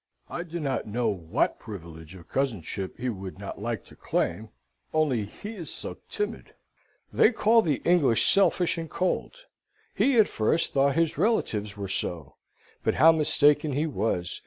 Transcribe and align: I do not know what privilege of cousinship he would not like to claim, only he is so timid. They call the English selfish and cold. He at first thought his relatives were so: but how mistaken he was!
I 0.31 0.41
do 0.41 0.59
not 0.59 0.87
know 0.87 1.09
what 1.09 1.59
privilege 1.59 2.15
of 2.15 2.27
cousinship 2.27 2.97
he 2.97 3.07
would 3.09 3.37
not 3.37 3.61
like 3.61 3.85
to 3.85 3.95
claim, 3.95 4.49
only 4.95 5.25
he 5.25 5.53
is 5.53 5.71
so 5.71 5.97
timid. 6.09 6.55
They 7.13 7.31
call 7.31 7.61
the 7.61 7.83
English 7.85 8.25
selfish 8.25 8.79
and 8.79 8.89
cold. 8.89 9.35
He 9.93 10.17
at 10.17 10.27
first 10.27 10.73
thought 10.73 10.95
his 10.95 11.19
relatives 11.19 11.77
were 11.77 11.87
so: 11.87 12.37
but 12.83 12.95
how 12.95 13.11
mistaken 13.11 13.73
he 13.73 13.85
was! 13.85 14.39